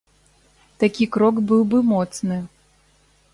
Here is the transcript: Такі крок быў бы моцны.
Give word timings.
Такі 0.83 1.07
крок 1.17 1.35
быў 1.51 1.61
бы 1.75 1.83
моцны. 1.91 2.39